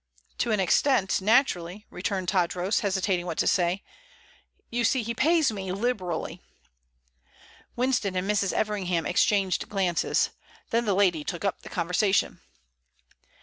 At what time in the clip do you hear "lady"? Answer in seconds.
10.95-11.23